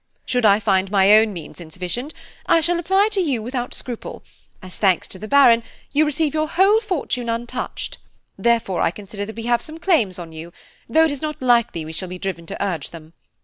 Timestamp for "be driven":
12.09-12.47